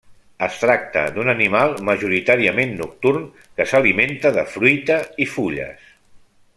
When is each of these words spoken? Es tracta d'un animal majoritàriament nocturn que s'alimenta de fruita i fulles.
Es 0.45 0.55
tracta 0.61 1.01
d'un 1.17 1.27
animal 1.33 1.75
majoritàriament 1.89 2.73
nocturn 2.81 3.29
que 3.59 3.69
s'alimenta 3.73 4.35
de 4.39 4.47
fruita 4.57 4.99
i 5.27 5.33
fulles. 5.37 5.93